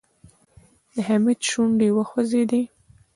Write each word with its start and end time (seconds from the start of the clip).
د 0.93 0.95
حميد 1.07 1.39
شونډې 1.49 1.89
وخوځېدې. 1.93 2.61